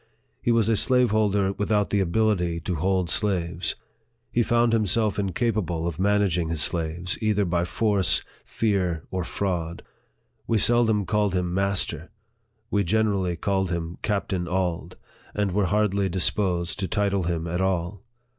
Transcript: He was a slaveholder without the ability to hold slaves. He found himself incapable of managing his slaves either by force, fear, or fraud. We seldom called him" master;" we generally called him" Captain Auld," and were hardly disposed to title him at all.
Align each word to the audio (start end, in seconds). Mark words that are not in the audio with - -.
He 0.41 0.51
was 0.51 0.67
a 0.67 0.75
slaveholder 0.75 1.53
without 1.53 1.91
the 1.91 1.99
ability 1.99 2.59
to 2.61 2.73
hold 2.73 3.11
slaves. 3.11 3.75
He 4.31 4.41
found 4.41 4.73
himself 4.73 5.19
incapable 5.19 5.85
of 5.85 5.99
managing 5.99 6.49
his 6.49 6.63
slaves 6.63 7.19
either 7.21 7.45
by 7.45 7.65
force, 7.65 8.23
fear, 8.43 9.03
or 9.11 9.23
fraud. 9.23 9.83
We 10.47 10.57
seldom 10.57 11.05
called 11.05 11.35
him" 11.35 11.53
master;" 11.53 12.09
we 12.71 12.83
generally 12.83 13.35
called 13.35 13.69
him" 13.69 13.99
Captain 14.01 14.47
Auld," 14.47 14.97
and 15.35 15.51
were 15.51 15.67
hardly 15.67 16.09
disposed 16.09 16.79
to 16.79 16.87
title 16.87 17.25
him 17.25 17.45
at 17.45 17.61
all. 17.61 18.01